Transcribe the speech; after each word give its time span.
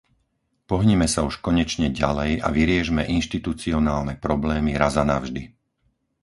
Pohnime 0.69 1.05
sa 1.13 1.21
už 1.29 1.35
konečne 1.47 1.87
ďalej 2.01 2.31
a 2.41 2.47
vyriešme 2.57 3.03
inštitucionálne 3.17 4.13
problémy 4.25 4.71
raz 4.81 4.93
a 4.97 5.03
navždy. 5.11 5.43